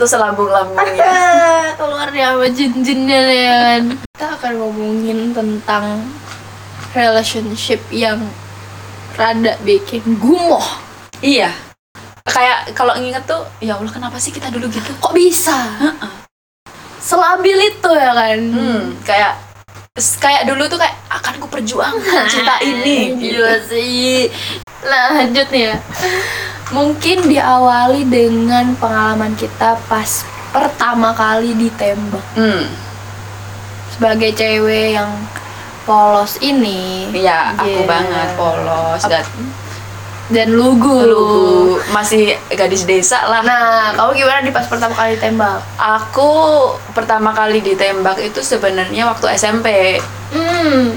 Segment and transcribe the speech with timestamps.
[0.00, 1.12] tuh selambung-lambungnya
[1.78, 3.82] keluar dia sama jin-jinnya ya kan.
[4.16, 6.08] Kita akan ngomongin tentang
[6.96, 8.18] relationship yang
[9.14, 10.64] rada bikin gumoh.
[11.20, 11.52] iya
[12.24, 15.52] kayak kalau nginget tuh ya Allah kenapa sih kita dulu gitu Kok bisa?
[16.96, 18.38] Selabil itu ya kan.
[18.40, 19.36] hmm, kayak
[20.22, 23.36] kayak dulu tuh kayak akan ku perjuangkan cinta ini gitu.
[23.44, 24.32] Gila sih.
[24.80, 25.76] Lanjut nih ya.
[26.70, 32.22] Mungkin diawali dengan pengalaman kita pas pertama kali ditembak.
[32.34, 32.62] hmm.
[33.90, 35.10] Sebagai cewek yang
[35.82, 37.10] polos ini.
[37.10, 37.86] Iya, aku Iya.
[37.86, 39.26] banget polos dan
[40.30, 40.94] Dan lugu.
[41.02, 41.42] lugu
[41.90, 43.42] masih gadis desa lah.
[43.42, 45.58] Nah, kamu gimana di pas pertama kali ditembak?
[45.74, 46.30] Aku
[46.94, 49.98] pertama kali ditembak itu sebenarnya waktu SMP.
[50.30, 50.94] Hmm,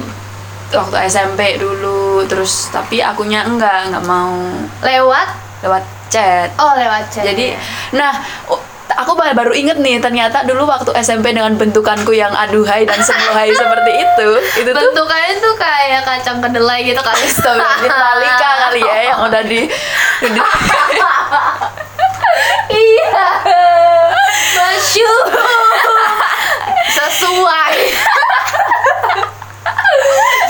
[0.70, 4.34] Waktu SMP dulu, terus tapi akunya enggak, enggak mau
[4.82, 5.30] lewat?
[5.64, 6.52] Lewat chat.
[6.56, 7.24] Oh, lewat chat.
[7.24, 7.56] Jadi,
[7.92, 8.12] nah,
[8.46, 8.60] oh,
[8.94, 13.50] aku ba- baru inget nih ternyata dulu waktu SMP dengan bentukanku yang aduhai dan semuhai
[13.64, 17.24] seperti itu, itu tuh bentukannya tuh kayak kacang kedelai gitu kali.
[17.26, 19.62] Astagfirullahaladzim, Malika kali ya yang udah di,
[20.22, 20.36] di-
[22.76, 23.26] iya.
[24.54, 25.26] Masyur.
[26.94, 27.76] Sesuai.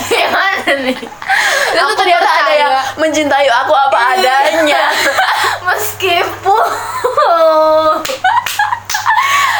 [0.03, 0.97] Gimana nih?
[0.97, 2.59] itu Aku ternyata ada percaya.
[2.59, 4.83] yang mencintai aku apa adanya.
[5.67, 6.65] Meskipun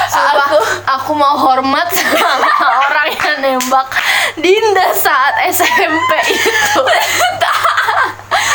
[0.05, 2.45] Sumpah, Aku- aku mau hormat sama
[2.83, 3.89] orang yang nembak
[4.35, 6.81] Dinda saat SMP itu.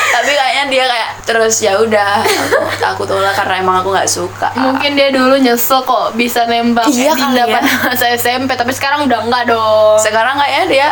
[0.09, 4.49] Tapi kayaknya dia kayak terus ya udah aku, aku tolak karena emang aku nggak suka.
[4.55, 7.51] Mungkin dia dulu nyesel kok bisa nembak Iya Dinda ya.
[7.53, 9.99] pada masa SMP, tapi sekarang udah enggak dong.
[9.99, 10.89] Sekarang kayaknya dia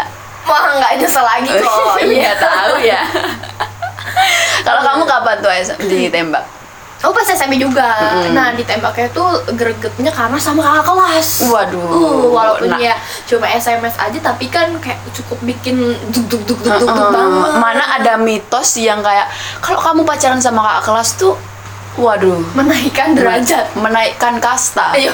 [0.46, 1.98] Wah, nggak nyesel lagi kok.
[2.00, 3.02] iya tahu ya.
[4.66, 5.50] Kalau kamu kapan tuh
[5.84, 6.44] ditembak?
[7.04, 7.84] Oh pas SMP juga.
[7.92, 8.32] Mm-mm.
[8.32, 11.28] Nah ditembaknya tuh gregetnya karena sama kakak kelas.
[11.44, 11.76] Waduh.
[11.84, 12.80] Uh, walaupun Nah.
[12.80, 15.76] ya cuma SMS aja tapi kan kayak cukup bikin
[16.08, 17.52] duk duk duk duk duk, banget.
[17.60, 19.28] Mana ada mitos yang kayak
[19.60, 21.36] kalau kamu pacaran sama kakak kelas tuh,
[21.96, 23.68] waduh, menaikkan derajat.
[23.76, 24.96] menaikkan kasta.
[24.96, 25.12] Yo,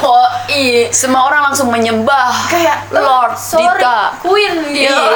[0.48, 4.16] i Semua orang langsung menyembah kayak Lord sorry, Dita.
[4.18, 4.86] Queen gitu.
[4.86, 5.11] Iya.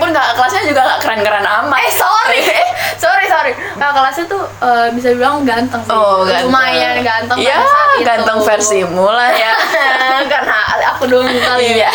[0.00, 1.76] Meskipun kakak kelasnya juga gak keren-keren amat.
[1.78, 2.40] Eh sorry,
[3.04, 3.52] sorry sorry.
[3.74, 5.92] Kakak kelasnya tuh eh, bisa dibilang ganteng sih.
[5.92, 6.48] Oh, ganteng.
[6.48, 8.02] Lumayan ganteng Ya, saat itu.
[8.02, 9.52] ganteng versimu lah ya.
[10.32, 10.56] karena
[10.88, 11.84] aku dulu kali Iya.
[11.84, 11.92] ya.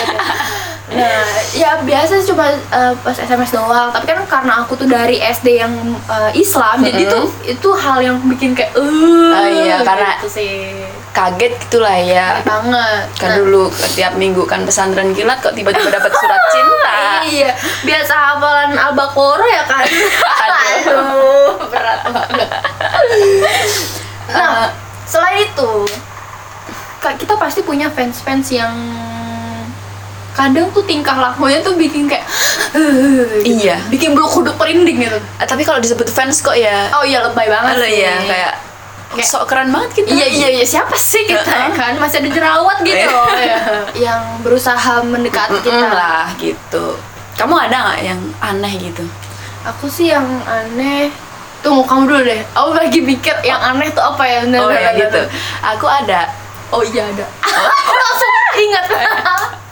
[0.85, 3.89] Nah, ya biasa cuma eh, pas SMS doang.
[3.89, 5.73] Tapi kan karena aku tuh dari SD yang
[6.05, 7.13] eh, Islam, jadi Mm-mm.
[7.15, 10.53] tuh itu hal yang bikin kayak eh Oh, iya, karena- gitu sih.
[11.15, 12.43] Kaget gitulah ya.
[12.43, 13.07] banget.
[13.15, 13.63] Kan Nah, dulu
[13.95, 16.97] tiap minggu kan pesantren kilat kok tiba-tiba dapat surat cinta.
[17.23, 17.49] Iya,
[17.81, 19.83] biasa hafalan Al-Baqarah ya kan.
[19.87, 20.11] Aduh.
[20.91, 22.49] Aduh, berat banget.
[24.27, 24.67] Nah,
[25.03, 25.71] selain itu,
[26.99, 28.73] kita pasti punya fans-fans yang
[30.35, 32.27] kadang tuh tingkah lakunya tuh bikin kayak
[32.75, 33.55] gitu.
[33.55, 33.79] Iya.
[33.87, 35.15] bikin bulu kuduk merinding gitu.
[35.39, 38.03] Ah, tapi kalau disebut fans kok ya Oh iya lebay banget Halo sih.
[38.03, 38.53] ya kayak
[39.15, 40.07] Kayak- sok keren banget gitu.
[40.11, 41.71] Iya iya iya siapa sih kita Heeh.
[41.71, 43.09] kan masih ada jerawat gitu Iya.
[43.09, 43.59] loh ya.
[43.95, 46.95] yang berusaha mendekati kita lah gitu.
[47.35, 49.03] Kamu ada nggak yang aneh gitu?
[49.65, 51.09] Aku sih yang aneh
[51.59, 54.91] Tunggu kamu dulu deh Aku lagi mikir yang aneh tuh apa ya Bentar, oh ya
[54.93, 55.21] gitu.
[55.65, 56.29] Aku ada.
[56.69, 57.25] Oh iya ada
[57.81, 58.85] Aku langsung ingat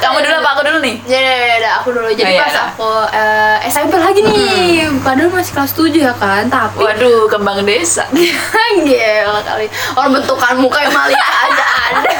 [0.00, 0.48] Kamu dulu apa?
[0.50, 0.96] Aku dulu nih?
[1.04, 2.08] Ya ya ya, ya, aku dulu.
[2.08, 2.42] Jadi Oh, iya.
[2.42, 4.88] pas aku eh, SMP lagi nih.
[4.98, 6.46] Padahal masih kelas 7 ya kan?
[6.46, 8.04] Tapi Waduh, kembang desa.
[8.80, 9.66] Gila kali.
[9.92, 12.10] Orang bentukan muka yang Malika aja ada.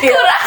[0.00, 0.44] Kurang.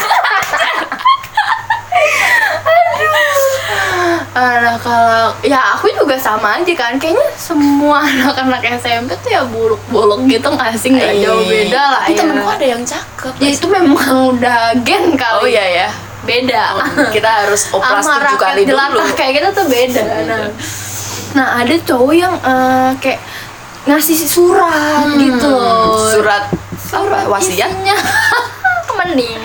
[4.33, 6.97] Nah kalau ya aku juga sama aja kan.
[6.97, 10.89] Kayaknya semua anak-anak SMP tuh ya buluk-buluk gitu nggak sih?
[10.89, 12.17] Nggak jauh beda lah Tapi ya.
[12.19, 13.33] temenku ada yang cakep.
[13.37, 13.97] ya itu memang
[14.33, 15.37] udah gen kali.
[15.37, 15.89] Oh iya ya.
[16.23, 16.63] Beda.
[17.11, 18.71] Kita harus operasi tujuh kali dulu.
[18.75, 20.03] jelantah kayak gitu tuh beda.
[20.25, 20.47] Nah.
[21.33, 23.19] Nah ada cowok yang eh, kayak
[23.83, 25.51] ngasih surat Hmm, gitu.
[25.51, 26.47] loh Surat
[26.93, 27.27] apa?
[27.27, 27.67] Wasiat?
[27.67, 27.97] isinya.
[28.97, 29.41] Mending.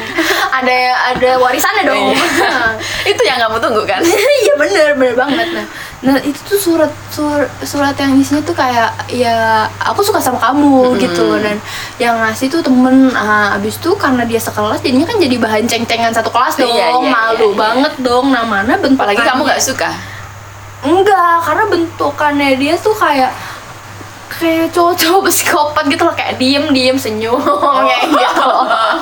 [0.52, 0.76] Ada
[1.16, 2.12] ada warisannya dong.
[3.10, 4.04] Itu yang kamu tunggu kan?
[4.44, 5.48] iya bener bener banget.
[5.56, 5.66] Nah
[5.98, 10.94] nah itu tuh surat surat surat yang isinya tuh kayak ya aku suka sama kamu
[10.94, 11.02] Mm-mm.
[11.02, 11.58] gitu dan
[11.98, 16.14] yang ngasih tuh temen ah, abis itu karena dia sekelas jadinya kan jadi bahan ceng-cengan
[16.14, 17.58] satu kelas dong Iya, iya, malu iya, iya.
[17.58, 19.90] banget dong nah mana bentukannya Apalagi kamu nggak suka.
[20.78, 23.34] enggak karena bentukannya dia tuh kayak
[24.30, 27.42] kayak cowok-cowok psikopat gitu loh kayak diem diem senyum
[27.90, 28.94] kayak gitu lah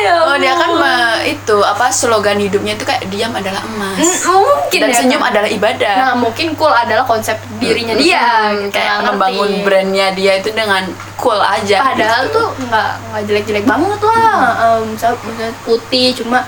[0.00, 4.40] ya Oh dia kan me- itu apa slogan hidupnya itu kayak diam adalah emas Mm,
[4.40, 5.30] mungkin dan ya, senyum kan?
[5.30, 8.24] adalah ibadah Nah, mungkin cool adalah konsep dirinya dia
[8.54, 8.72] gitu.
[8.72, 10.82] kayak membangun brandnya dia itu dengan
[11.14, 12.34] cool aja Padahal gitu.
[12.34, 14.34] tuh nggak nggak jelek-jelek banget lah.
[14.82, 16.38] Misal misalnya putih cuma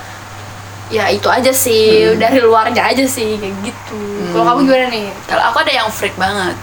[0.89, 1.83] ya itu aja sih
[2.17, 4.01] dari luarnya aja sih kayak gitu.
[4.31, 5.07] Kalau kamu gimana nih?
[5.25, 6.57] kalau aku ada yang freak banget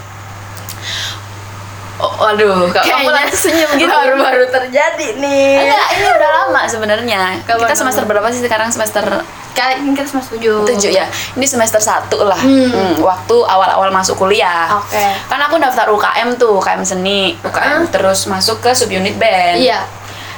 [2.00, 5.68] oh, waduh kok kamu langsung senyum gitu baru-baru terjadi nih.
[5.68, 7.20] Enggak, ini udah lama sebenarnya.
[7.44, 8.72] Kita semester berapa sih sekarang?
[8.72, 9.04] Semester
[9.60, 10.64] ini kita semester tujuh.
[10.64, 11.06] 7 ya.
[11.36, 12.40] Ini semester 1 lah.
[12.40, 12.70] Hmm.
[12.72, 14.72] Hmm, waktu awal-awal masuk kuliah.
[14.80, 15.04] Oke.
[15.28, 19.60] Kan aku daftar UKM tuh, UKM seni, UKM terus masuk ke subunit band.
[19.60, 19.84] Iya.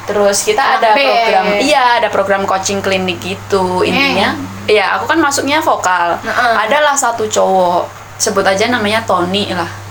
[0.03, 1.07] Terus kita Anak ada band.
[1.07, 4.35] program, iya ada program coaching klinik gitu intinya.
[4.67, 6.19] Iya, aku kan masuknya vokal.
[6.23, 7.87] Nah, Adalah satu cowok,
[8.19, 9.82] sebut aja namanya Tony lah.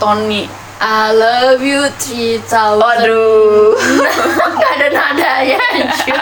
[0.00, 0.48] Tony.
[0.80, 2.80] I love you three thousand.
[2.80, 3.76] Waduh.
[4.60, 5.60] Gak ada nadanya.
[5.76, 6.16] anjir.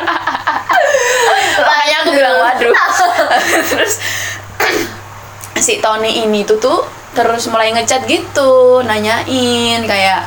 [1.59, 2.75] Makanya aku bilang waduh.
[3.71, 4.03] terus
[5.65, 6.83] si Tony ini tuh tuh
[7.15, 10.23] terus mulai ngechat gitu, nanyain kayak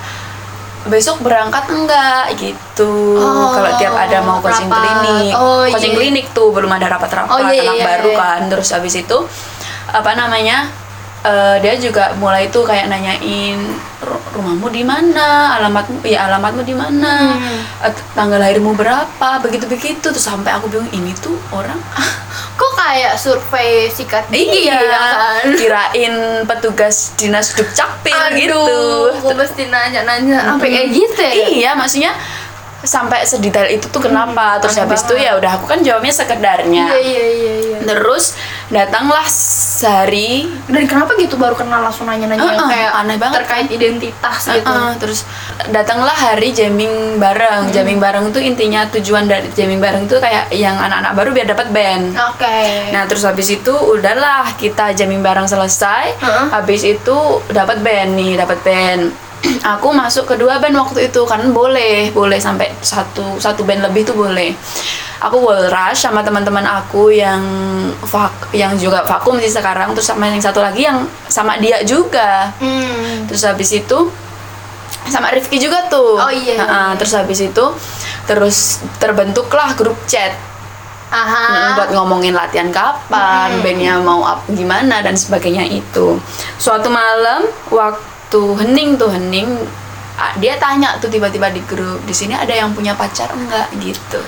[0.81, 3.15] besok berangkat enggak gitu.
[3.15, 4.81] Oh, Kalau tiap ada mau coaching rapat.
[4.81, 5.99] klinik, Oh, coaching iya.
[5.99, 8.17] klinik tuh belum ada rapat-rapat Oh, iya, anak iya, baru iya.
[8.17, 8.39] kan.
[8.49, 9.17] Terus habis itu
[9.87, 10.67] apa namanya?
[11.23, 13.59] Eh, dia juga mulai tuh kayak nanyain
[14.01, 17.59] "Ru- rumahmu di mana, alamatmu ya alamatmu di mana, Hmm.
[18.11, 21.77] Tanggal lahirmu berapa, begitu begitu terus sampai aku bingung ini tuh orang.
[22.59, 24.77] Kok kayak survei sikat gigi iya.
[24.77, 25.45] ya kan?
[25.53, 26.15] kirain
[26.45, 28.61] petugas dinas dukcapil gitu.
[29.15, 31.33] Aku mesti nanya-nanya sampai kayak gitu ya?
[31.33, 32.13] iya maksudnya
[32.81, 36.85] sampai sedetail itu tuh kenapa terus aneh habis itu ya udah aku kan jawabnya sekedarnya
[36.87, 37.77] Iya, iya, iya, iya.
[37.83, 38.33] terus
[38.67, 43.67] datanglah sehari Dan kenapa gitu baru kenal langsung nanya-nanya yang Uh-uh, kayak aneh banget terkait
[43.69, 44.65] identitas gitu?
[44.65, 45.25] Uh-uh, terus
[45.67, 47.71] datanglah hari jamming bareng Hmm.
[47.71, 51.67] jamming bareng tuh intinya tujuan dari jamming bareng tuh kayak yang anak-anak baru biar dapat
[51.69, 52.59] band Oke.
[52.89, 56.17] Nah terus habis itu udahlah kita jamming bareng selesai.
[56.17, 56.45] Heeh.
[56.49, 57.17] Habis itu
[57.49, 59.11] dapat band nih, dapat band.
[59.77, 64.13] Aku masuk kedua band waktu itu kan boleh, boleh sampai satu satu band lebih tuh
[64.13, 64.53] boleh.
[65.21, 67.41] Aku wall rush sama teman-teman aku yang
[68.01, 72.49] vak, yang juga vakum sih sekarang terus sama yang satu lagi yang sama dia juga.
[72.57, 73.29] Hmm.
[73.29, 73.97] Terus habis itu
[75.09, 76.17] sama Rifki juga tuh.
[76.17, 76.83] Oh, iya, iya, iya.
[76.97, 77.65] terus habis itu
[78.25, 80.33] terus terbentuklah grup chat.
[81.11, 81.75] Aha.
[81.75, 83.61] Buat ngomongin latihan kapan, Mm.
[83.67, 86.15] bandnya mau up gimana dan sebagainya itu.
[86.55, 88.10] Suatu malam waktu
[88.55, 89.49] hening tuh hening,
[90.37, 94.21] dia tanya tuh tiba-tiba di grup di sini ada yang punya pacar enggak gitu.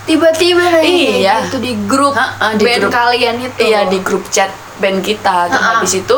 [0.00, 1.44] Tiba-tiba Iya.
[1.44, 2.92] itu di grup Ha-ha, di band grup.
[2.92, 3.58] kalian itu.
[3.60, 4.48] Iya di grup chat
[4.78, 5.46] band kita.
[5.46, 6.16] Terus habis itu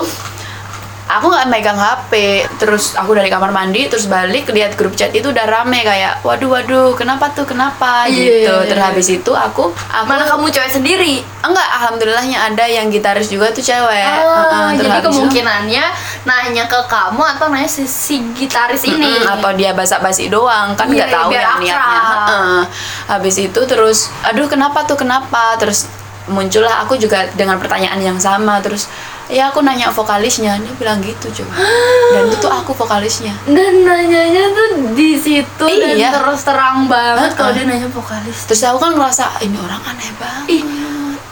[1.12, 2.12] aku nggak megang HP
[2.56, 6.48] terus aku dari kamar mandi terus balik lihat grup chat itu udah rame kayak waduh
[6.50, 9.18] waduh kenapa tuh kenapa Iya, gitu iya, terus iya.
[9.18, 11.14] itu aku aku Mana kamu cewek sendiri?
[11.38, 15.84] enggak alhamdulillahnya ada yang gitaris juga tuh cewek Oh, jadi itu- kemungkinannya
[16.22, 19.02] nanya ke kamu atau nanya si, si gitaris ini.
[19.18, 21.76] Mm-mm, atau dia basa-basi doang kan nggak Iya, tahu biar ya niatnya.
[22.22, 22.62] Heeh.
[23.08, 25.90] habis itu terus aduh kenapa tuh kenapa terus
[26.24, 28.86] muncullah aku juga dengan pertanyaan yang sama terus
[29.26, 31.54] ya aku nanya vokalisnya dia bilang gitu coba
[32.10, 36.10] dan itu tuh aku vokalisnya Dan nanyanya tuh di situ dan Iya.
[36.12, 38.44] terus terang banget kalau dia nanya vokalis.
[38.44, 40.62] terus aku kan ngerasa ini orang aneh banget Ih,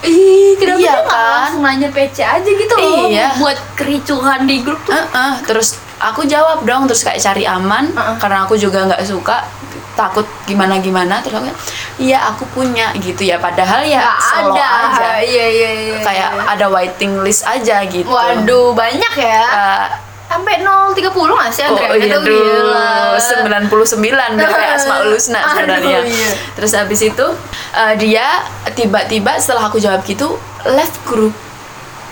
[0.03, 1.31] ih kenapa Iya dia kan?
[1.37, 3.29] langsung nanya PC aja gitu loh Iya.
[3.37, 4.93] buat kericuhan di grup tuh.
[4.93, 5.69] Heeh, terus
[5.99, 8.17] aku jawab dong terus kayak cari aman Uh-uh.
[8.17, 9.45] karena aku juga nggak suka
[10.01, 11.53] takut gimana gimana terus aku
[11.97, 14.69] iya aku punya gitu ya padahal ya Nggak slow ada.
[14.89, 15.97] aja Iya iya iya.
[16.01, 16.45] kayak iya.
[16.49, 19.43] ada waiting list aja gitu Waduh, banyak ya.
[19.45, 19.87] Eh,
[20.31, 21.91] Sampai 030 nggak sih oh Andrea?
[21.93, 23.19] iya Itu gila.
[23.19, 26.31] 99 biar kayak Asmaul Husna sebenarnya iya.
[26.55, 27.27] terus habis itu
[27.75, 28.41] eh, dia
[28.71, 31.35] tiba-tiba setelah aku jawab gitu left group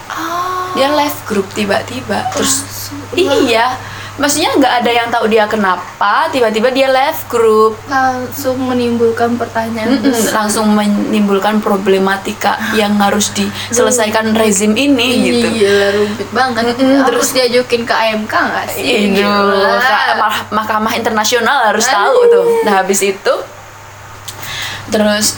[0.09, 2.99] Oh, dia left group tiba-tiba terus Langsung.
[3.15, 3.77] iya
[4.19, 5.87] maksudnya nggak ada yang tahu dia kenapa
[6.29, 10.43] tiba-tiba dia left group langsung menimbulkan pertanyaan Mm-mm, besar.
[10.43, 16.65] langsung menimbulkan problematika yang harus diselesaikan rezim ini gitu Gila, rumit banget.
[16.75, 18.83] Mm-mm, terus diajukin ke AMK nggak sih?
[19.09, 20.27] Itu Gila.
[20.51, 21.95] mahkamah internasional harus Aduh.
[21.97, 22.47] tahu tuh.
[22.63, 23.35] Nah habis itu
[24.89, 25.37] terus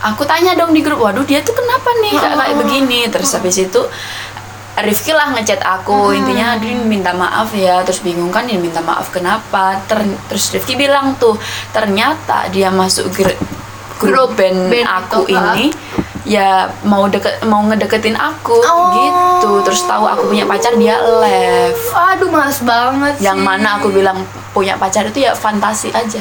[0.00, 2.58] aku tanya dong di grup, waduh dia tuh kenapa nih kayak kayak Oh.
[2.60, 3.00] begini.
[3.08, 3.80] Terus habis itu
[4.82, 6.12] Rifki lah ngechat aku.
[6.14, 7.82] Intinya dia minta maaf ya.
[7.82, 9.80] Terus bingung kan dia minta maaf kenapa?
[9.86, 11.34] Ter- terus Rifki bilang tuh
[11.70, 13.38] ternyata dia masuk gr-
[13.98, 15.74] grup Grup band, band aku ini
[16.24, 16.48] ya
[16.82, 18.90] mau deket mau ngedeketin aku Oh.
[18.92, 23.44] gitu terus tahu aku punya pacar dia left Aduh males banget yang sih.
[23.44, 26.18] mana aku bilang punya pacar itu ya fantasi aja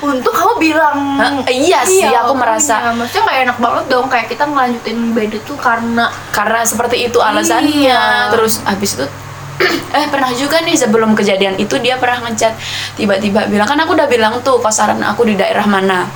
[0.00, 1.32] Untuk kamu bilang Hah?
[1.46, 2.92] Iya sih, aku merasa- iya.
[2.92, 7.70] Maksudnya kayak enak banget dong Kayak kita ngelanjutin band itu karena karena seperti itu alasannya
[7.86, 8.02] Iya.
[8.30, 9.06] terus habis itu
[9.94, 12.52] eh pernah juga nih sebelum kejadian itu dia pernah ngechat
[12.94, 16.10] tiba-tiba bilang kan aku udah bilang tuh kosaran aku di daerah mana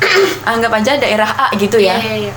[0.48, 2.34] anggap aja daerah A gitu ya Iya, iya, iya.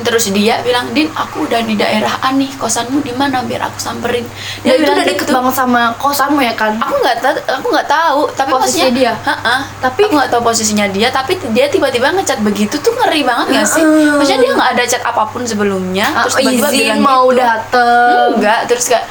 [0.00, 3.76] terus dia bilang din aku udah di daerah A nih kosanmu di mana biar aku
[3.76, 4.24] samperin
[4.60, 7.36] Dia dia itu bilang udah deket gitu banget sama kosanmu ya kan aku nggak tahu
[7.50, 9.12] aku nggak tahu tapi Posisinya dia?
[9.18, 9.56] Ha-ha.
[9.78, 13.66] Tapi- aku nggak tahu posisinya dia tapi dia tiba-tiba ngechat begitu tuh ngeri banget nggak
[13.66, 14.12] sih Heeh.
[14.14, 17.40] maksudnya dia nggak ada chat apa pun sebelumnya Ah, terus tiba-tiba izin bilang mau gitu.
[17.40, 19.04] dateng enggak terus kayak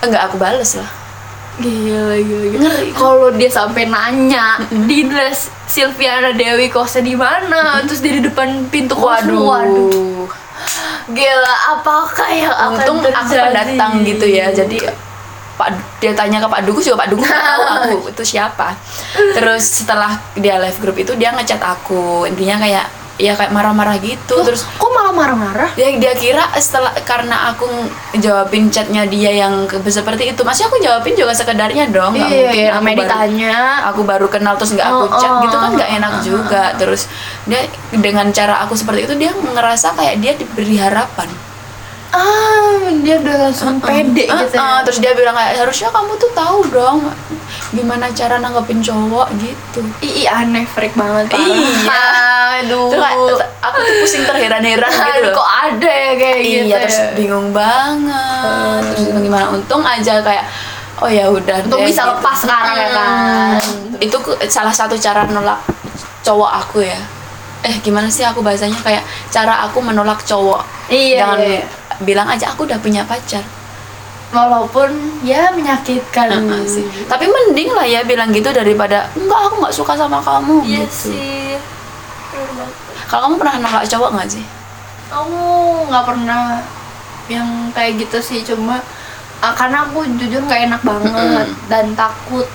[0.00, 0.88] enggak aku bales lah
[1.60, 2.70] Gila, gila, gila.
[2.96, 7.84] Kalau dia sampai nanya, Dindas Silviana Dewi kosnya di mana?
[7.84, 9.44] Terus dia di depan pintu kosmu.
[9.44, 10.24] Waduh.
[11.10, 13.44] Gila, apakah yang akan untung aku terjadi?
[13.50, 14.78] pendatang gitu ya jadi
[15.60, 15.68] Pak
[16.00, 18.72] dia tanya ke Pak Dukus juga Pak Dukus tahu aku itu siapa
[19.36, 22.86] terus setelah dia live group itu dia ngechat aku intinya kayak
[23.20, 25.70] ya kayak marah-marah gitu Loh, terus kok malah marah-marah?
[25.74, 27.66] dia dia kira setelah karena aku
[28.18, 30.40] jawabin chatnya dia yang seperti itu.
[30.46, 32.14] Masih aku jawabin juga sekedarnya dong.
[32.14, 32.54] Nggak mungkin.
[32.54, 33.56] Iya, aku namanya baru- ditanya.
[33.90, 36.64] aku baru kenal terus nggak aku Oh, chat oh, gitu kan nggak enak oh, juga.
[36.78, 37.02] Terus
[37.44, 41.28] dia dengan cara aku seperti itu dia ngerasa kayak dia diberi harapan
[42.10, 44.60] Ah, dia udah langsung pede Uh, gitu ya.
[44.60, 47.06] uh, terus dia bilang kayak harusnya kamu tuh tahu dong
[47.70, 51.30] gimana cara nanggepin cowok gitu Ih, aneh freak banget.
[51.30, 51.46] parah.
[51.46, 52.02] Iya.
[52.60, 52.90] Aduh.
[52.90, 56.64] Terus aku tuh pusing terheran-heran gitu loh kok ada ya kayak gitu.
[56.66, 57.06] iya terus ya?
[57.14, 60.44] bingung banget terus gimana untung aja kayak
[60.98, 63.62] oh ya udah Untung bisa lepas sekarang ya kan.
[63.96, 65.62] itu ku- salah satu cara nolak
[66.20, 66.98] cowok aku ya
[67.62, 71.62] eh gimana sih aku bahasanya kayak cara aku menolak cowok Iya, jangan iya.
[72.04, 73.42] Bilang aja aku udah punya pacar.
[74.30, 76.84] Walaupun ya menyakitkan Heeh sih.
[77.10, 80.62] tapi mending lah ya bilang gitu daripada enggak aku nggak suka sama kamu.
[80.62, 81.10] Iya gitu.
[81.10, 81.58] sih.
[83.10, 84.44] kalau kamu pernah nolak cowok nggak sih?
[85.10, 85.42] Aku
[85.90, 86.62] nggak pernah
[87.26, 88.78] yang kayak gitu sih, cuma
[89.42, 92.46] ah, karena aku jujur nggak enak banget dan takut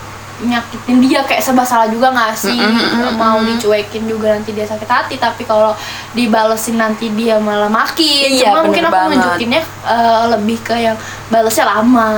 [0.44, 2.58] nyakitin dia kayak serba salah juga nggak sih?
[2.60, 3.14] Mm-mm, mm-mm.
[3.16, 5.72] mau dicuekin juga nanti dia sakit hati tapi kalau
[6.12, 8.28] dibalesin nanti dia malah makin.
[8.28, 9.10] Iya, cuma mungkin aku banget.
[9.16, 10.96] nunjukinnya eh, lebih ke yang
[11.32, 12.10] balesnya lama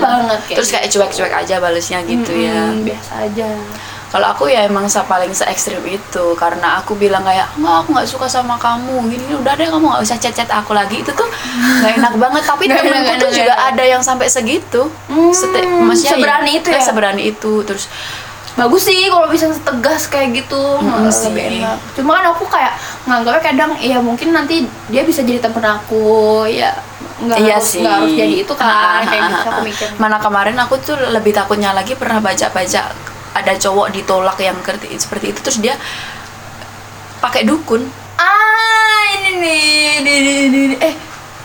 [0.00, 2.72] banget kayak terus kayak cuek-cuek aja balesnya gitu ya.
[2.72, 3.48] Mm-mm, biasa aja
[4.10, 8.08] kalau aku ya emang paling se ekstrim itu karena aku bilang kayak nggak aku nggak
[8.10, 9.06] suka sama kamu.
[9.06, 10.98] Gini gini, udah deh kamu nggak usah chat chat aku lagi.
[10.98, 11.30] Itu tuh
[11.78, 12.42] nggak enak banget.
[12.42, 14.90] Tapi temenku tuh juga ada yang sampai segitu.
[15.06, 16.82] Hmm, Sete- maksudnya seberani itu ya?
[16.82, 17.52] seberani itu.
[17.62, 17.86] Terus
[18.58, 20.58] bagus sih kalau bisa tegas kayak gitu.
[21.14, 21.30] Sih.
[21.30, 21.78] lebih enak.
[21.94, 22.74] Cuma kan aku kayak
[23.06, 26.50] nganggapnya kadang ya mungkin nanti dia bisa jadi temen aku.
[26.50, 26.74] Ya
[27.22, 28.42] nggak iya harus sih harus jadi.
[28.42, 29.66] Itu kan Ah, kayak ah, gitu ah, aku ah.
[29.70, 32.90] mikir mana kemarin aku tuh lebih takutnya lagi pernah baca baca
[33.34, 34.58] ada cowok ditolak yang
[34.98, 35.74] seperti itu terus dia
[37.22, 37.86] pakai dukun
[38.18, 39.62] ah ini nih
[40.02, 40.76] ini, ini, ini.
[40.82, 40.94] eh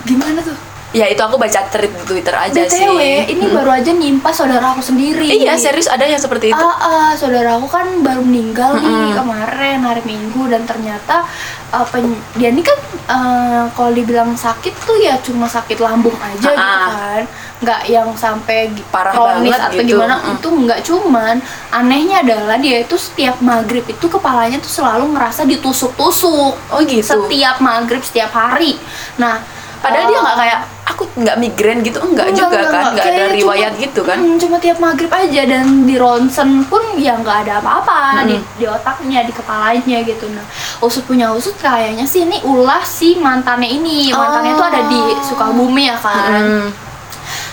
[0.05, 0.64] gimana tuh
[0.95, 2.87] ya itu aku baca thread di twitter aja btw sih
[3.29, 3.51] ini Mm.
[3.53, 7.53] baru aja nimpa saudara aku sendiri iya serius ada yang seperti itu Ah, ah, saudara
[7.53, 9.11] aku kan baru meninggal nih Mm-mm.
[9.13, 11.27] kemarin hari Minggu dan ternyata
[11.69, 16.47] uh, pen- dia ini kan uh, kalau dibilang sakit tuh ya cuma sakit lambung aja
[16.47, 16.87] gitu Ah.
[16.87, 17.21] kan,
[17.57, 19.89] nggak yang sampai Parah kronis banget atau gitu.
[19.91, 20.31] gimana Mm.
[20.33, 21.35] itu nggak cuman
[21.71, 27.59] anehnya adalah dia itu setiap maghrib itu kepalanya tuh selalu ngerasa ditusuk-tusuk oh gitu setiap
[27.59, 28.79] maghrib setiap hari.
[29.17, 29.43] Nah
[29.79, 32.93] Padahal uh, dia nggak kayak aku nggak migrain gitu enggak Enggak, juga enggak, kan enggak.
[32.95, 36.83] nggak ada riwayat cuma- gitu kan Mm, cuma tiap maghrib aja dan di ronsen pun
[36.95, 38.25] ya nggak ada apa-apa Mm.
[38.25, 40.45] di, di otaknya di kepalanya gitu nah
[40.79, 44.57] usut punya usut kayaknya sih ini ulah si mantannya ini mantannya Oh.
[44.57, 46.67] tuh ada di Sukabumi ya kan Mm.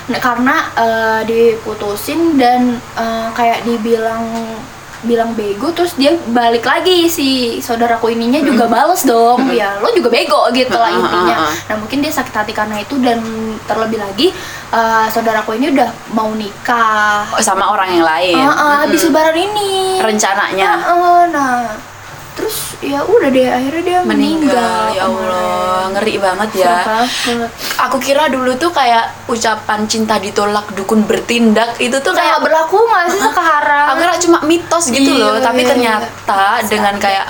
[0.02, 2.60] Nah, karena eh, diputusin dan
[2.92, 4.22] eh, kayak dibilang
[5.02, 9.50] bilang bego terus dia balik lagi si saudaraku ininya juga bales dong.
[9.50, 11.37] Ya lo juga bego gitu lah Mm-mm, intinya.
[11.66, 13.18] nah mungkin dia sakit hati karena itu dan
[13.66, 14.30] terlebih lagi
[14.73, 17.26] eh, saudaraku ini udah mau nikah.
[17.35, 18.37] Oh, sama orang yang lain?
[18.38, 18.73] Ah, Mm-mm.
[18.87, 19.99] habis lebaran ini.
[20.00, 20.66] Rencananya?
[20.71, 21.56] Ah, ah, nah
[22.52, 25.80] terus ya udah deh akhirnya dia meninggal, meninggal ya Allah.
[25.97, 26.76] ngeri banget ya.
[26.85, 27.50] Banget.
[27.80, 32.76] aku kira dulu tuh kayak ucapan cinta ditolak dukun bertindak itu tuh kayak kayak berlaku
[32.85, 37.26] nggak sih sekarang aku kira cuma mitos gitu Iya, loh tapi iya, ternyata dengan kayak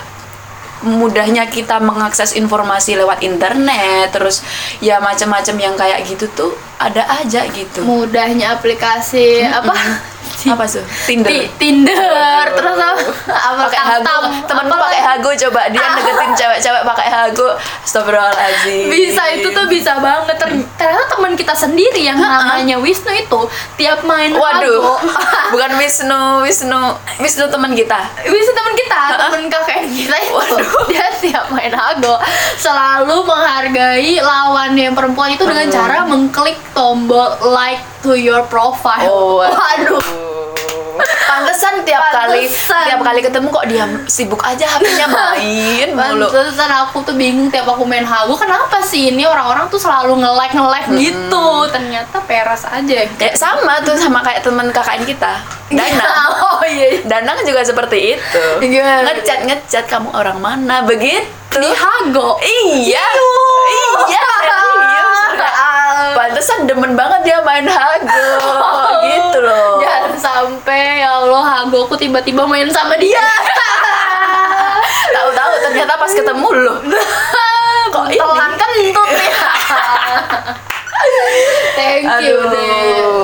[0.83, 4.43] mudahnya kita mengakses informasi lewat internet terus
[4.77, 7.81] ya macam-macam yang kayak gitu tuh ada aja gitu.
[7.81, 9.71] Mudahnya aplikasi apa?
[10.43, 10.83] Apa tuh?
[11.07, 11.29] Tinder.
[11.29, 12.43] Ti- Tinder.
[12.51, 12.99] Terus apa?
[13.31, 13.63] Apa?
[13.63, 14.15] Pakai hago.
[14.49, 17.47] Pakai hago coba dia deketin cewek-cewek pakai hago.
[17.79, 18.91] Astagfirullahaladzim.
[18.91, 20.35] Bisa itu tuh bisa banget.
[20.35, 23.39] Ter- ternyata teman kita sendiri yang namanya Wisnu itu
[23.75, 24.83] tiap main waduh.
[24.83, 24.95] Hago
[25.53, 26.81] bukan Wisnu Wisnu
[27.19, 27.99] Wisnu teman kita.
[28.25, 30.33] Wisnu teman kita teman kakek kita itu.
[30.33, 30.72] Waduh.
[30.91, 32.17] dia tiap main hago
[32.57, 35.75] selalu menghargai lawan yang perempuan itu dengan Hmm.
[35.75, 39.07] cara mengklik tombol like to your profile.
[39.07, 40.32] Oh, waduh
[41.15, 42.83] Pantesan tiap kali Pantesan.
[42.85, 46.27] tiap kali ketemu kok dia sibuk aja HP-nya main mulu.
[46.27, 50.53] Pantesan aku tuh bingung tiap aku main hago kenapa sih ini orang-orang tuh selalu nge-like
[50.53, 50.99] nge-like Hmm.
[50.99, 55.33] gitu ternyata peras aja Ya sama tuh sama kayak teman KKN kita.
[55.69, 56.31] Danang.
[56.51, 58.43] oh iya Danang juga seperti itu.
[58.61, 61.25] Ngechat ngechat kamu orang mana begitu.
[61.53, 63.05] di hago Iya.
[64.03, 65.19] Iya, serius.
[66.17, 68.25] Pantesan demen banget dia main hago.
[69.03, 69.77] gitu loh.
[70.13, 73.19] Jangan sampai ya Allah hago aku tiba-tiba main sama dia.
[75.09, 76.77] Tahu-tahu ternyata pas ketemu loh.
[77.93, 78.17] Kok ini?
[78.17, 79.33] Telan kentut ya.
[81.75, 82.95] Thank you deh.
[82.95, 83.23] Aduh.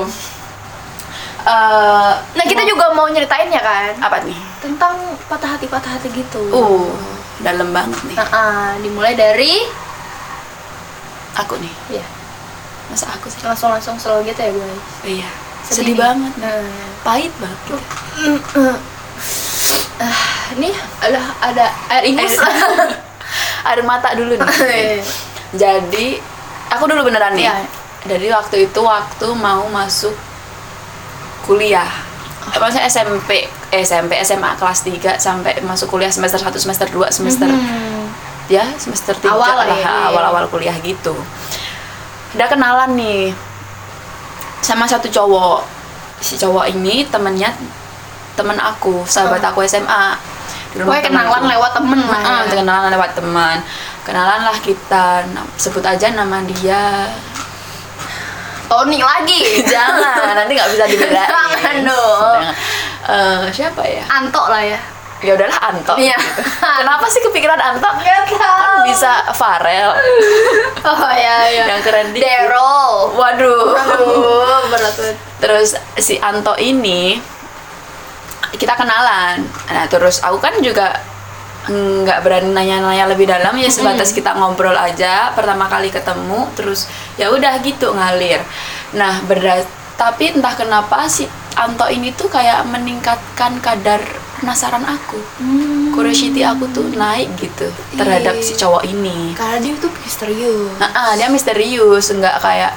[1.39, 4.38] Eh, Nah kita juga mau nyeritain ya kan apa nih?
[4.60, 4.91] tentang
[5.25, 6.38] patah hati patah hati gitu.
[6.51, 6.91] Uh,
[7.39, 8.13] dalam banget nih.
[8.13, 9.65] Nah, ah, dimulai dari
[11.38, 11.72] Aku nih.
[11.96, 12.03] ya
[12.91, 13.39] Masa aku sih?
[13.39, 14.84] langsung langsung slow gitu ya guys.
[15.01, 15.29] Iya.
[15.69, 15.97] Sedih, nih.
[15.97, 16.33] banget.
[16.38, 16.65] Nah,
[17.01, 17.59] Pahit banget.
[17.61, 17.75] gitu.
[19.99, 20.21] ah,
[20.53, 22.35] ini ada ada air ingus.
[23.63, 25.01] Air mata dulu nih.
[25.61, 26.17] Jadi,
[26.69, 27.45] aku dulu beneran nih.
[27.45, 27.55] Iya.
[27.99, 30.15] Jadi waktu itu waktu mau masuk
[31.43, 31.89] kuliah.
[32.49, 37.11] Eh, Maksudnya SMP, eh, SMP, SMA kelas 3 sampai masuk kuliah semester 1, semester 2,
[37.11, 38.07] semester Hmm.
[38.47, 39.91] ya semester 3 Awal lah ya, iya.
[40.09, 41.13] awal-awal kuliah gitu.
[42.31, 43.35] Udah kenalan nih
[44.62, 45.63] sama satu cowok.
[46.20, 47.51] Si cowok ini temennya
[48.36, 50.16] temen aku, sahabat aku SMA.
[50.70, 51.50] Di rumah kenalan temanku.
[51.50, 52.54] lewat temen lah ya.
[52.54, 53.58] kenalan lewat teman.
[54.06, 57.10] Kenalan lah kita, Nah, sebut aja nama dia.
[58.69, 59.41] Tony lagi.
[59.74, 61.26] Jangan, nanti nggak bisa dibelain.
[61.26, 62.41] Jangan dong.
[63.10, 64.06] Eh, siapa ya?
[64.06, 64.80] Anto lah ya.
[65.19, 65.95] Ya udahlah Anto.
[65.99, 66.15] Iya.
[66.15, 66.41] gitu.
[66.79, 67.89] Kenapa sih kepikiran Anto?
[67.91, 69.91] Gak Kan bisa Farel.
[70.79, 71.75] Oh ya ya.
[71.75, 72.23] Yang keren dikit.
[72.23, 73.12] Daryl.
[73.19, 73.75] Waduh.
[73.75, 75.15] Aduh, berat banget.
[75.43, 77.19] Terus si Anto ini
[78.55, 79.43] kita kenalan.
[79.43, 81.03] Nah, terus aku kan juga
[81.69, 86.88] nggak berani nanya-nanya lebih dalam ya sebatas kita ngobrol aja pertama kali ketemu terus
[87.19, 88.39] ya udah gitu ngalir.
[88.95, 89.62] Nah, berda
[89.99, 91.27] tapi entah kenapa si
[91.59, 93.99] Anto ini tuh kayak meningkatkan kadar
[94.39, 95.19] penasaran aku.
[95.91, 97.67] Curiosity aku tuh naik gitu
[97.99, 98.45] terhadap Ih.
[98.45, 99.35] si cowok ini.
[99.35, 100.71] Karena dia tuh misterius.
[100.79, 102.71] Nah, ah, dia misterius, enggak kayak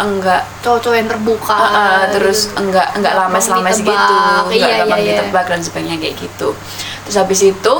[0.00, 1.52] enggak Cowok-cowok yang terbuka.
[1.52, 3.92] Ah, ah, terus enggak enggak Gampang lames lames ditebak.
[3.92, 5.12] gitu enggak Iya, gampang iya, iya.
[5.20, 6.48] ditebak dan sebagainya kayak gitu
[7.02, 7.74] terus habis itu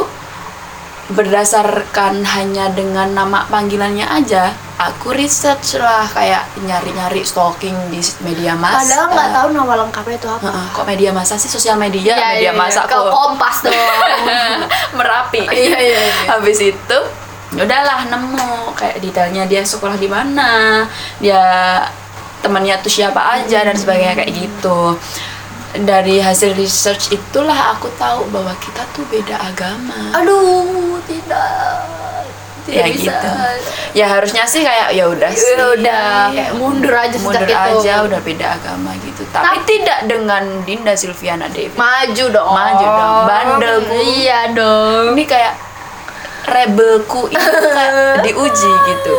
[1.13, 4.55] berdasarkan hanya dengan nama panggilannya aja
[4.91, 10.29] aku research lah kayak nyari-nyari stalking di media massa Padahal nggak tahu nama lengkapnya itu
[10.29, 10.47] apa.
[10.51, 12.83] Heeh, kok media massa sih sosial media Iya, media iya, massa.
[12.89, 13.73] Ke kok Kompas dong.
[14.99, 16.15] merapi Iya, iya, iya.
[16.33, 16.99] habis itu
[17.53, 20.83] udahlah nemu kayak detailnya dia sekolah di mana
[21.21, 21.45] dia
[22.41, 24.97] temannya tuh siapa aja dan sebagainya kayak gitu
[25.85, 32.25] dari hasil research itulah aku tahu bahwa kita tuh beda agama Aduh, tidak.
[32.63, 33.11] Tidak ya bisa.
[33.11, 33.29] gitu
[33.93, 37.79] ya harusnya sih kayak ya udah sih Ya udah, kayak mundur aja mundur sejak itu.
[37.83, 42.49] aja udah beda agama gitu tapi tidak dengan Dinda Silviana Devi Maju dong.
[42.49, 43.13] Maju dong.
[43.27, 43.95] Bandelku.
[43.99, 45.05] Iya dong.
[45.13, 45.55] ini kayak
[46.45, 47.39] rebelku itu
[47.71, 49.13] kayak diuji gitu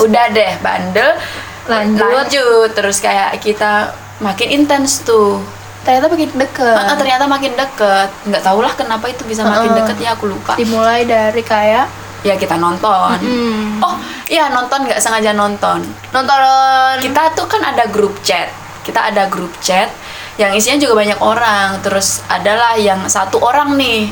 [0.00, 1.16] udah deh bandel
[1.64, 2.04] Lanjut.
[2.04, 5.40] lanjut terus kayak kita makin intens tuh
[5.84, 6.80] Ternyata makin deket.
[6.80, 10.56] Ah, ternyata makin deket nggak tahu lah kenapa itu bisa makin deket ya aku lupa
[10.56, 11.84] Dimulai dari kayak
[12.24, 13.20] ya kita nonton.
[13.20, 13.94] Hmm, oh
[14.26, 14.98] iya nonton nggak?
[14.98, 15.84] Sengaja nonton.
[16.10, 16.40] Nonton.
[17.04, 18.48] Kita tuh kan ada grup chat.
[18.80, 19.92] Kita ada grup chat
[20.40, 21.78] yang isinya juga banyak orang.
[21.84, 24.08] Terus adalah yang satu orang nih.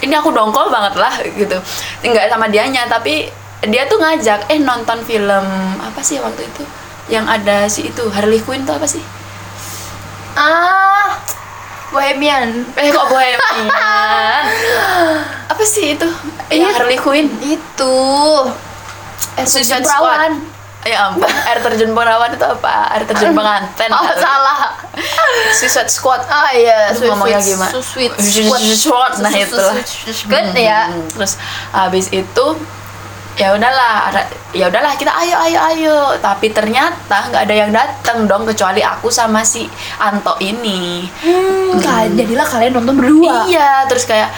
[0.00, 1.58] Ini aku dongkol banget lah gitu.
[2.06, 3.28] Nggak sama dianya tapi
[3.68, 5.44] dia tuh ngajak eh nonton film
[5.82, 6.64] apa sih waktu itu?
[7.10, 9.02] Yang ada si itu Harley Quinn tuh apa sih?
[10.38, 11.18] Ah
[11.90, 12.62] Bohemian.
[12.72, 13.38] eh kok bohemian
[15.50, 16.08] apa sih itu
[16.48, 16.70] Iya.
[16.72, 17.96] Harley Quinn Itu.
[19.34, 20.32] Eh, Suicide Suicide Perawan.
[20.80, 24.72] ya ampun air terjun perawan itu apa air terjun penganten Oh, salah.
[25.52, 27.68] Suicide Squad Ah iya, Aduh, ngomongnya gimana?
[27.76, 28.16] Sweet
[28.74, 29.20] Squad.
[29.20, 29.76] Nah, itulah.
[30.24, 30.88] Good ya.
[30.88, 31.36] Hmm, Terus
[31.70, 32.46] habis itu
[33.40, 34.12] ya udahlah
[34.52, 39.08] ya udahlah kita ayo ayo ayo tapi ternyata nggak ada yang datang dong kecuali aku
[39.08, 39.64] sama si
[39.96, 43.48] Anto ini Hmm, ka- jadilah kalian nonton berdua.
[43.48, 44.28] iya terus kayak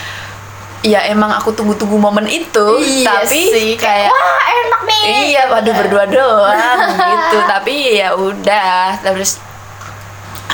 [0.81, 5.03] ya emang aku tunggu-tunggu momen itu Iya tapi sih, kayak Wah, enak nih.
[5.29, 9.39] iya waduh berdua doang gitu tapi ya udah terus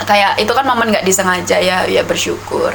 [0.06, 2.70] kayak itu kan momen nggak disengaja ya ya bersyukur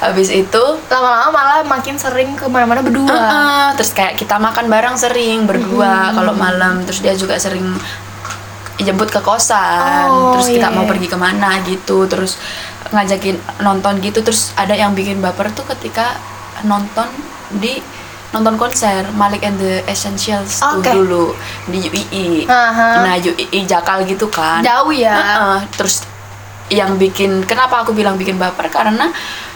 [0.00, 3.10] habis itu Lama-lama malah makin sering ke mana-mana berdua.
[3.10, 7.74] Uh-uh, terus kayak kita makan bareng sering berdua kalau malam terus dia juga sering
[8.78, 10.90] jemput ke kosan Oh, terus kita iya, mau iya.
[10.90, 12.38] pergi ke mana gitu terus
[12.90, 16.18] ngajakin nonton gitu terus ada yang bikin baper tuh ketika
[16.66, 17.06] nonton
[17.58, 17.78] di
[18.34, 20.90] nonton konser Malik and the Essentials tuh Oke.
[20.90, 21.38] dulu
[21.70, 23.06] di UII Aha.
[23.06, 25.14] nah UII Jakal gitu kan Jauh ya.
[25.14, 26.02] Heeh, terus
[26.74, 29.14] yang bikin kenapa aku bilang bikin baper karena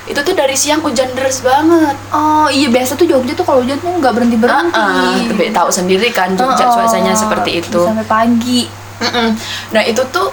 [0.09, 3.77] itu tuh dari siang hujan deras banget Oh iya biasa tuh Jogja tuh kalau hujan
[3.77, 4.73] tuh nggak berhenti berhenti.
[4.73, 7.83] Heeh, tapi tahu sendiri kan Jogja cuacanya seperti itu.
[7.85, 8.65] Sampai pagi.
[9.05, 9.29] Mm-mm.
[9.77, 10.33] Nah itu tuh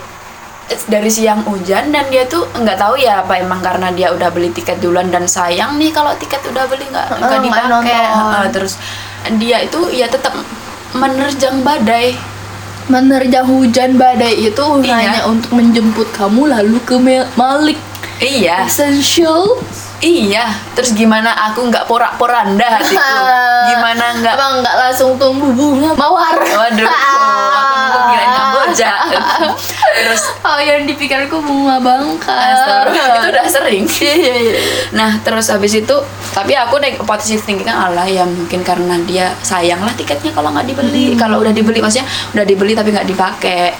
[0.71, 4.31] eh, dari siang hujan dan dia tuh nggak tahu ya apa emang karena dia udah
[4.31, 7.99] beli tiket duluan dan sayang nih kalau tiket udah beli nggak nggak nggak dipakai.
[7.99, 8.73] Heeh, terus
[9.35, 10.31] dia itu ya tetap
[10.95, 12.15] menerjang badai.
[12.85, 14.93] Menerjang hujan badai itu Iya.
[14.93, 16.95] hanya untuk menjemput kamu lalu ke
[17.33, 17.81] Malik
[18.15, 19.59] Iya, Essential.
[19.99, 20.47] iya.
[20.71, 22.95] Terus gimana aku nggak porak-poranda hatiku?
[23.73, 24.33] Gimana nggak?
[24.37, 26.31] Abang nggak langsung tumbuh bunga mawar.
[26.37, 27.74] Waduh, aku
[28.09, 28.91] kirain Kamboja.
[29.95, 32.37] Terus Oh yang dipikirku bunga bangka.
[32.93, 33.83] Itu udah sering.
[33.85, 34.59] Iya, iya.
[34.93, 35.95] Nah, terus habis itu,
[36.35, 40.53] tapi aku naik positif thinking kan Allah ya mungkin karena dia sayang lah tiketnya kalau
[40.53, 41.17] nggak dibeli.
[41.17, 42.05] Kalau udah dibeli maksudnya
[42.37, 43.73] udah dibeli tapi nggak dipakai.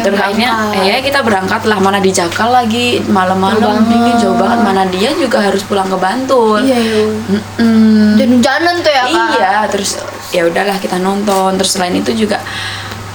[0.00, 2.10] Terus akhirnya, ya kita berangkat lah mana di
[2.48, 6.64] lagi malam-malam dingin jauh banget mana dia juga harus pulang ke Bantul.
[6.64, 7.04] Iya, iya.
[7.28, 8.16] Mm-mm.
[8.16, 9.28] Dan hujanan tuh ya kak.
[9.36, 9.90] Iya, terus
[10.32, 11.60] ya udahlah kita nonton.
[11.60, 12.40] Terus selain itu juga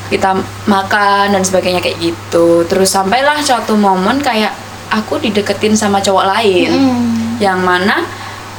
[0.07, 0.35] kita
[0.65, 2.67] makan dan sebagainya kayak gitu.
[2.67, 4.51] Terus sampailah suatu momen kayak
[4.93, 7.41] aku dideketin sama cowok lain Mm.
[7.41, 8.05] yang mana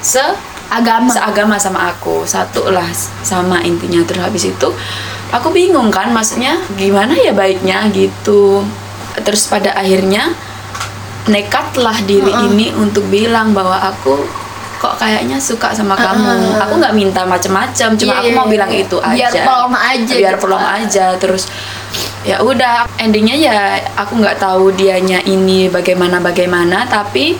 [0.02, 0.20] se
[0.66, 1.06] Agama.
[1.06, 2.88] seagama sama aku satu lah
[3.22, 4.68] sama intinya terus habis itu
[5.30, 8.66] aku bingung kan maksudnya gimana ya baiknya gitu
[9.22, 10.34] terus pada akhirnya
[11.30, 14.18] nekatlah diri ini untuk bilang bahwa aku
[14.84, 16.60] kok kayaknya suka sama kamu.
[16.60, 18.52] Aku nggak minta macem-macem cuma Iya, aku iya, mau iya.
[18.52, 19.16] bilang itu aja.
[19.16, 20.42] Biar pelong aja biar gitu.
[20.44, 21.42] pelong aja terus
[22.24, 23.56] ya udah endingnya ya
[23.96, 27.36] aku nggak tahu dianya ini bagaimana bagaimana tapi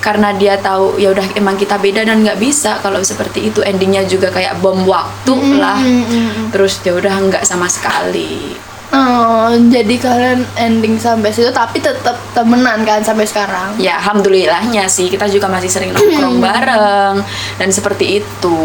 [0.00, 3.62] karena dia tahu ya udah emang kita beda dan nggak bisa kalau seperti itu.
[3.62, 5.78] Endingnya juga kayak bom waktu lah.
[5.78, 6.44] Mm, mm, mm.
[6.50, 12.82] terus ya udah nggak sama sekali Oh, jadi kalian ending sampai situ tapi tetap temenan
[12.82, 13.74] kan sampai sekarang.
[13.76, 17.22] ya alhamdulillahnya sih kita juga masih sering nongkrong bareng
[17.54, 18.58] dan seperti itu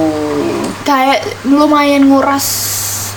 [0.82, 2.46] Kayak lumayan nguras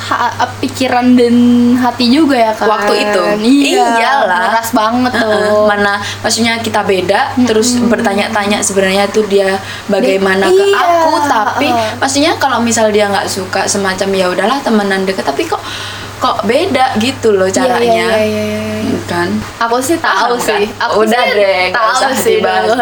[0.03, 1.35] ha- pikiran dan
[1.77, 2.65] hati juga ya kan.
[2.67, 3.23] Waktu itu?
[3.39, 4.41] Iya, Iyalah.
[4.43, 5.65] nguras banget tuh.
[5.65, 11.97] mana maksudnya kita beda terus bertanya-tanya sebenarnya tuh dia bagaimana ke Iya, aku tapi heeh.
[11.97, 15.61] maksudnya kalau misal dia nggak suka semacam ya udahlah temenan deket tapi kok
[16.19, 18.99] kok beda gitu loh caranya Iya, iya, iya, iya.
[19.05, 19.29] kan
[19.61, 20.67] Aku sih tahu Paham sih.
[20.67, 20.85] kan?
[20.85, 22.75] Aku Udah sih deh, tahu sih dulu.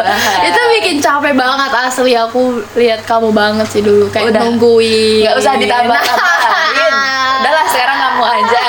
[0.42, 2.42] Itu bikin capek banget asli aku
[2.74, 4.42] lihat kamu banget sih dulu kayak Udah.
[4.42, 5.22] nungguin.
[5.22, 6.92] nggak usah ditambah-tambahin
[7.40, 8.62] udahlah sekarang kamu aja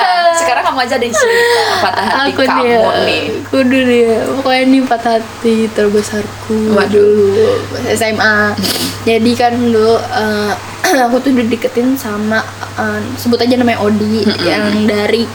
[0.78, 1.34] kamu aja deh sih
[1.82, 3.22] patah hati aku kamu nih, nih.
[3.50, 4.02] Kudu nih.
[4.38, 6.94] Pokoknya ini patah hati terbesarku Waduh.
[6.94, 7.50] dulu.
[7.98, 8.54] SMA.
[9.02, 10.54] Jadi kan dulu eh,
[11.10, 12.38] aku tuh dideketin sama
[12.78, 15.26] eh, sebut aja namanya Odi yang dari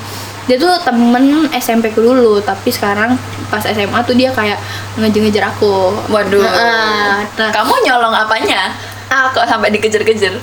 [0.47, 2.39] dia tuh temen SMP ku dulu.
[2.39, 3.19] Tapi sekarang
[3.51, 4.63] pas SMA tuh dia kayak
[4.95, 5.91] ngejar-ngejar aku.
[6.07, 6.39] Waduh.
[6.39, 8.71] Nah, nah, kamu nyolong apanya?
[9.11, 10.39] Aku kok sampai dikejar-kejar?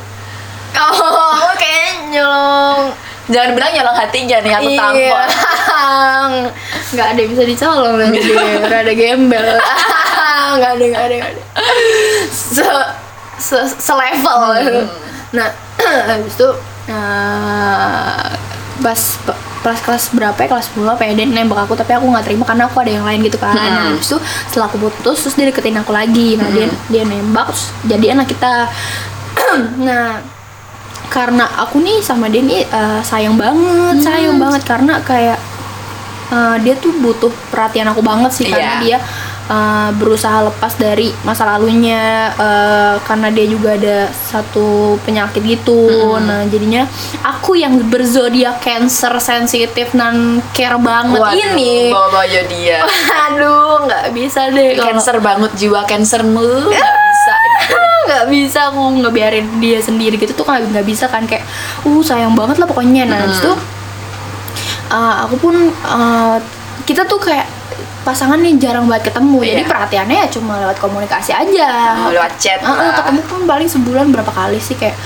[0.76, 4.78] Oh kayaknya nyolong jangan bilang nyolong hatinya nih aku Iya.
[4.78, 5.24] tampol.
[6.92, 8.20] Nggak ada yang bisa dicolong nanti.
[8.60, 9.46] Rada gembel.
[10.58, 11.42] Nggak ada nggak ada nggak ada.
[12.28, 12.66] Se
[13.38, 14.42] se selevel.
[15.30, 15.48] Nah
[16.10, 16.48] habis itu
[16.90, 18.26] eh,
[18.80, 19.00] pas
[19.60, 20.48] pas kelas berapa ya?
[20.48, 21.12] Kelas 10 apa ya?
[21.14, 23.54] Dia nembak aku tapi aku nggak terima karena aku ada yang lain gitu kan.
[23.54, 26.34] Nah, habis itu setelah aku putus terus dia deketin aku lagi.
[26.34, 28.66] Nah dia dia nembak terus jadi anak kita.
[29.86, 30.18] Nah
[31.10, 34.62] karena aku nih sama dia nih eh, sayang banget sayang banget.
[34.62, 35.38] Karena kayak
[36.30, 38.80] eh, dia tuh butuh perhatian aku banget sih karena Iya.
[38.80, 38.98] dia
[39.50, 45.90] eh, berusaha lepas dari masa lalunya eh, karena dia juga ada satu penyakit gitu.
[46.16, 46.86] Nah jadinya
[47.20, 51.90] aku yang berzodiak cancer sensitif nan care banget ini.
[51.90, 52.86] bawa bawa dia
[53.26, 56.70] aduh nggak bisa deh kalau cancer banget jiwa cancermu
[58.12, 61.46] nggak bisa aku ngebiarin dia sendiri gitu tuh nggak nggak bisa kan kayak
[61.80, 63.30] uh sayang banget lah pokoknya nah Hmm.
[63.30, 63.50] itu
[64.90, 66.36] uh, aku pun uh,
[66.82, 67.46] kita tuh kayak
[68.00, 69.68] pasangan nih jarang banget ketemu jadi Iya.
[69.68, 71.68] perhatiannya ya cuma lewat komunikasi aja
[72.00, 74.96] Oh, lewat chat Uh, uh, ketemu pun paling sebulan berapa kali sih kayak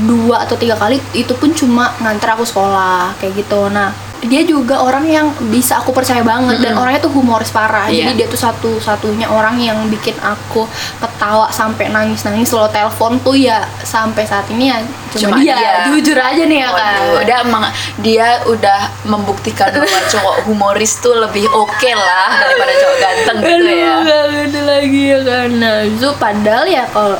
[0.00, 4.82] dua atau tiga kali itu pun cuma nganter aku sekolah kayak gitu nah dia juga
[4.82, 6.82] orang yang bisa aku percaya banget dan Mm-mm.
[6.82, 8.10] orangnya tuh humoris parah Iya.
[8.10, 10.66] jadi dia tuh satu satunya orang yang bikin aku
[10.98, 14.82] ketawa sampai nangis nangis lo telepon tuh ya sampai saat ini ya
[15.14, 15.54] cuma, Cuma dia.
[15.54, 15.74] dia.
[15.86, 17.64] jujur aja nih ya kan Waduh, dia emang
[18.02, 23.94] dia udah membuktikan bahwa cowok humoris tuh lebih oke lah daripada cowok ganteng gitu ya.
[23.94, 27.18] Aduh, gak ada lagi ya kan Nah, abis itu padahal ya kalau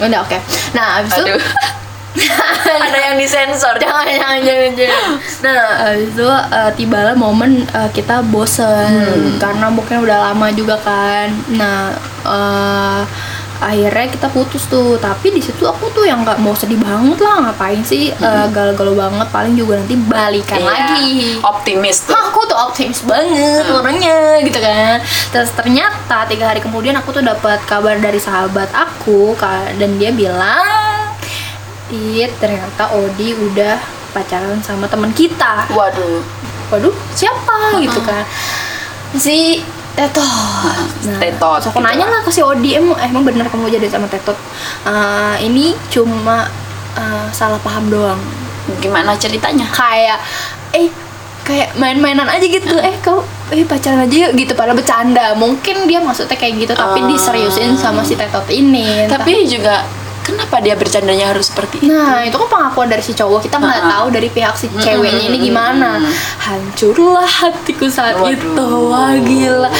[0.00, 0.38] Udah oke
[0.72, 1.42] Nah, abis itu Aduh.
[2.90, 3.78] Ada yang disensor.
[3.78, 5.10] jangan jangan jangan jangan.
[5.46, 9.38] Nah habis itu eh, tibalah momen eh, kita bosen.
[9.38, 11.30] Karena mungkin udah lama juga kan.
[11.54, 11.94] Nah
[12.26, 13.00] eh,
[13.60, 14.98] akhirnya kita putus tuh.
[14.98, 17.46] Tapi di situ aku tuh yang nggak mau sedih banget lah.
[17.50, 19.26] Ngapain sih eh, galau-galau banget?
[19.30, 21.10] Paling juga nanti balikan Iya, lagi.
[21.46, 22.14] Optimis tuh.
[22.18, 24.98] Hah, aku tuh optimis banget orangnya gitu kan.
[25.30, 29.38] Terus ternyata tiga hari kemudian aku tuh dapat kabar dari sahabat aku
[29.78, 30.89] dan dia bilang
[31.90, 33.76] It ternyata Odi udah
[34.10, 35.66] pacaran sama teman kita.
[35.70, 36.22] Waduh.
[36.70, 37.78] waduh siapa?
[37.78, 38.22] Gitu kan.
[39.14, 39.58] Si
[39.90, 40.22] Tetot.
[40.22, 42.22] Nah, Tetot, terus aku gitu nanya lah.
[42.22, 44.38] ke si Odi emang emang bener kamu jadi sama Tetot?
[44.86, 46.46] Eh, ini cuma
[46.94, 48.20] eh, salah paham doang.
[48.78, 49.66] Gimana ceritanya?
[49.66, 50.18] kayak
[50.70, 50.86] eh
[51.42, 52.70] kayak main-mainan aja gitu.
[52.78, 54.54] Eh kau eh pacaran aja yuk gitu.
[54.54, 55.34] Pada bercanda.
[55.34, 57.10] Mungkin dia maksudnya kayak gitu tapi Oh.
[57.10, 59.10] diseriusin sama si tetot ini.
[59.10, 59.82] Tapi juga
[60.30, 61.90] kenapa dia bercandanya harus seperti itu?
[61.90, 63.90] nah itu kan pengakuan dari si cowok kita nggak Ah.
[63.92, 65.98] tahu dari pihak si ceweknya ini gimana
[66.40, 68.30] hancurlah hatiku saat Waduh.
[68.30, 69.70] itu wah gila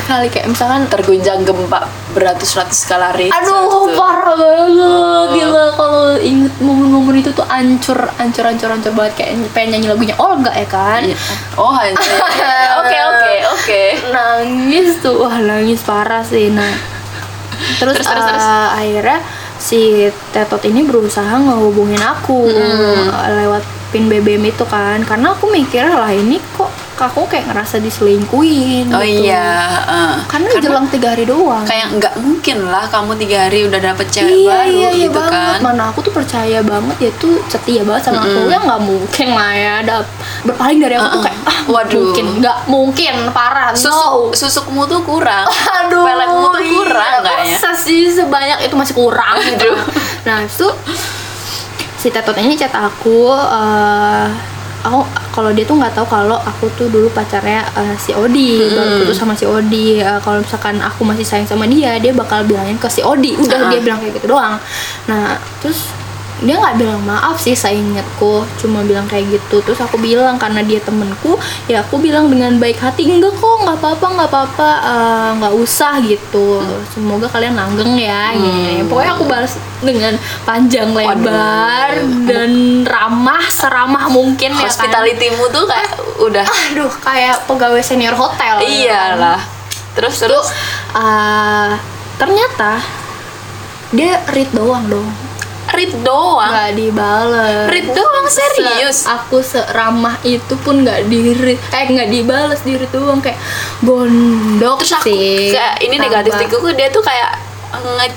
[0.00, 3.38] kali kayak misalkan terguncang gempa beratus-ratus skala Richter.
[3.38, 3.94] Aduh tuh.
[3.94, 9.76] parah banget gila kalau inget momen-momen itu tuh ancur ancur ancur ancur banget kayak pengen
[9.76, 11.16] nyanyi lagunya Olga ya kan Iya.
[11.54, 12.10] Oh, hancur.
[12.80, 13.82] Oke, oke, oke.
[14.10, 16.66] nangis tuh wah nangis parah sih nah
[17.76, 18.46] terus, Terus, terus, eh, terus.
[18.72, 19.18] akhirnya
[19.60, 23.12] si Tetot ini berusaha ngehubungin aku Hmm.
[23.12, 27.80] eh, lewat pin BBM itu kan karena aku mikir lah ini kok aku kayak ngerasa
[27.80, 29.32] diselingkuhin Oh gitu.
[29.32, 29.48] iya,
[29.88, 30.14] uh.
[30.28, 34.28] karena, jelang tiga hari doang kayak nggak mungkin lah kamu tiga hari udah dapet cewek
[34.28, 37.80] iya baru iya iya gitu banget kan mana aku tuh percaya banget dia tuh setia
[37.82, 39.94] banget sama aku ya nggak mungkin lah ya ada
[40.44, 41.24] berpaling dari aku tuh Uh-uh.
[41.24, 41.96] kayak ah Waduh.
[42.02, 44.34] mungkin nggak mungkin parah Susu, no.
[44.34, 45.46] susukmu tuh kurang
[45.86, 49.70] Aduh, peletmu tuh kurang iya, kayaknya masa sih sebanyak itu masih kurang gitu.
[50.26, 50.68] Nah, itu
[51.96, 54.26] si Tetot ini chat aku eh,
[54.80, 58.74] aku kalau dia tuh nggak tahu kalau aku tuh dulu pacarnya eh, si Odi Hmm.
[58.74, 62.42] baru putus sama si Odi Eh, kalau misalkan aku masih sayang sama dia dia bakal
[62.42, 63.68] bilangin ke si Odi udah Ah.
[63.68, 64.56] dia bilang kayak gitu doang
[65.04, 65.92] nah terus
[66.40, 69.60] dia nggak bilang maaf sih saya ingatku cuma bilang kayak gitu.
[69.60, 71.36] Terus aku bilang karena dia temenku
[71.68, 75.94] ya aku bilang dengan baik hati enggak kok nggak apa-apa nggak apa-apa eh, nggak usah
[76.04, 76.64] gitu.
[76.92, 78.82] Semoga kalian langgeng ya gini.
[78.88, 81.88] pokoknya aku balas dengan panjang lebar
[82.24, 84.68] dan ramah seramah mungkin ya kan.
[84.68, 88.60] Hospitalitymu tuh kayak udah aduh kayak pegawai senior hotel.
[88.60, 88.72] Ya kan?
[88.72, 89.40] iyalah.
[89.92, 90.46] Terus terus?
[90.96, 91.72] Eh,
[92.16, 92.80] ternyata
[93.90, 95.29] dia read doang dong
[95.72, 96.50] read doang.
[96.50, 97.66] Nggak dibales.
[97.68, 98.96] Read doang serius?
[99.00, 103.18] Se- aku seramah itu pun nggak di read eh nggak dibales di read doang.
[103.18, 103.38] Kayak
[103.80, 105.50] gondok terus aku sih.
[105.50, 107.30] kayak ini negatif Tambah- tiku dia tuh kayak
[107.70, 108.10] nge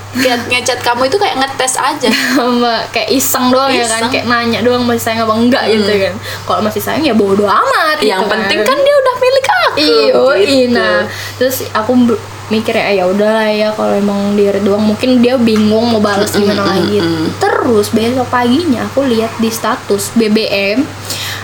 [0.50, 2.10] ngechat kamu itu kayak ngetes aja.
[2.34, 4.12] Sama kayak iseng doang ya kan Iseng.
[4.12, 5.64] kayak nanya doang masih sayang apa enggak?
[5.70, 6.14] gitu kan.
[6.44, 9.78] Kalau masih sayang ya bodo amat yang gitu penting kan dia udah milik aku.
[9.78, 10.74] Iyo, gitu.
[10.74, 11.06] nah
[11.38, 12.18] terus aku
[12.54, 14.86] mikir ya ya udahlah ya kalau emang dia doang.
[14.86, 17.02] Mungkin dia bingung mau balas gimana lagi.
[17.42, 20.86] terus besok paginya aku lihat di status BBM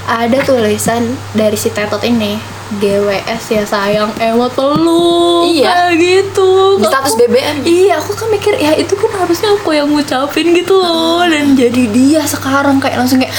[0.06, 5.66] ada tulisan dari si Tetot ini GWS ya sayang emot peluk Iya.
[5.66, 7.56] kayak gitu Di status Aku- BBM?
[7.64, 11.84] iya aku kan mikir ya itu kan harusnya aku yang ngucapin gitu loh dan jadi
[11.88, 13.34] dia sekarang kayak langsung kayak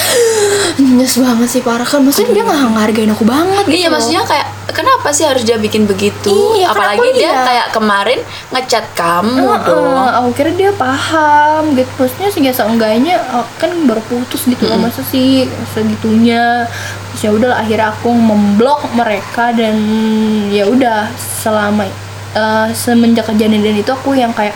[0.79, 3.93] nyes banget sih parah kan maksudnya dia nggak ngehargain aku banget gitu Iya loh.
[3.95, 6.31] maksudnya kayak kenapa sih harus dia bikin begitu?
[6.55, 7.43] Iya, Apalagi dia lihat.
[7.45, 10.09] kayak kemarin ngechat kamu Heeh, dong.
[10.16, 14.79] aku kira dia paham gitu maksudnya sih ya seenggaknya eh, kan baru putus gitu loh
[14.81, 16.66] masa sih segitunya
[17.11, 19.19] terus ya udah akhirnya aku memblok mereka
[19.50, 19.76] dan
[20.48, 21.85] ya udah selama
[22.33, 24.54] eh, semenjak kejadian itu aku yang kayak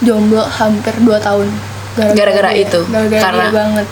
[0.00, 1.48] jomblo hampir 2 tahun
[1.94, 2.80] Gara-gara itu?
[2.90, 3.86] gara-gara Karena- banget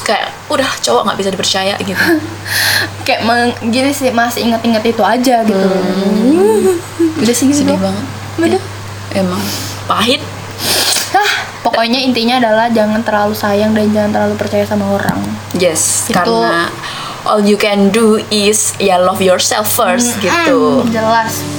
[0.00, 2.00] Kayak udah cowok nggak bisa dipercaya gitu.
[3.06, 5.68] kayak meng, gini sih masih inget-inget itu aja gitu
[7.18, 8.04] udah sih gitu Sedih banget.
[8.38, 8.62] Udah.
[9.12, 9.42] Ya, emang
[9.84, 10.24] pahit.
[11.60, 15.20] pokoknya intinya adalah jangan terlalu sayang dan jangan terlalu percaya sama orang
[15.52, 16.68] yes Itu- karena
[17.28, 20.80] all you can do is ya love yourself first gitu.
[20.82, 21.57] Hmm, jelas